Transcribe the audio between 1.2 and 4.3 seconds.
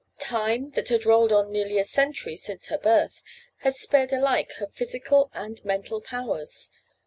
on nearly a century since her birth, had spared